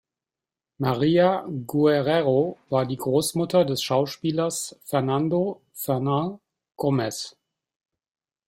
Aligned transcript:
María 0.79 1.45
Guerrero 1.67 2.57
war 2.69 2.87
die 2.87 2.95
Großmutter 2.97 3.65
des 3.65 3.83
Schauspielers 3.83 4.75
Fernando 4.83 5.61
Fernán 5.73 6.39
Gómez. 6.75 7.37